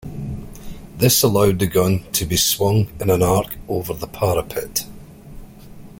This 0.97 1.21
allowed 1.21 1.59
the 1.59 1.67
gun 1.67 2.05
to 2.13 2.25
be 2.25 2.35
swung 2.35 2.87
in 2.99 3.11
an 3.11 3.21
arc 3.21 3.55
over 3.67 3.93
a 3.93 4.07
parapet. 4.07 4.87